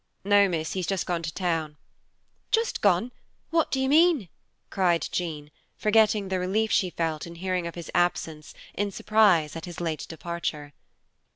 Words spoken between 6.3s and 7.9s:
relief she felt in hearing of